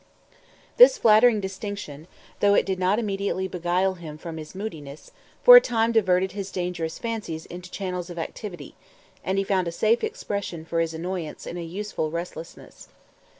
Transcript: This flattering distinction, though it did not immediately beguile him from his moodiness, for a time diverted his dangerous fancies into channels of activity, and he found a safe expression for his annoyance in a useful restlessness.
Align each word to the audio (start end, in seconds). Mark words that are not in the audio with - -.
This 0.77 0.97
flattering 0.97 1.39
distinction, 1.41 2.07
though 2.39 2.55
it 2.55 2.65
did 2.65 2.79
not 2.79 2.97
immediately 2.97 3.47
beguile 3.47 3.93
him 3.93 4.17
from 4.17 4.37
his 4.37 4.55
moodiness, 4.55 5.11
for 5.43 5.55
a 5.55 5.61
time 5.61 5.91
diverted 5.91 6.31
his 6.31 6.49
dangerous 6.49 6.97
fancies 6.97 7.45
into 7.45 7.69
channels 7.69 8.09
of 8.09 8.17
activity, 8.17 8.73
and 9.23 9.37
he 9.37 9.43
found 9.43 9.67
a 9.67 9.71
safe 9.71 10.03
expression 10.03 10.65
for 10.65 10.79
his 10.79 10.95
annoyance 10.95 11.45
in 11.45 11.55
a 11.55 11.61
useful 11.61 12.09
restlessness. 12.09 12.87